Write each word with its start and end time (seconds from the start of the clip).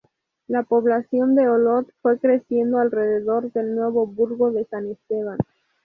La 0.47 0.63
población 0.63 1.35
de 1.35 1.47
Olot 1.47 1.91
fue 2.01 2.17
creciendo 2.17 2.79
alrededor 2.79 3.51
del 3.51 3.75
nuevo 3.75 4.07
burgo 4.07 4.49
de 4.51 4.65
San 4.65 4.89
Esteban. 4.89 5.37